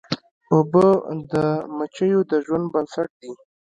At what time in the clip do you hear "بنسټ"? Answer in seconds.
2.73-3.09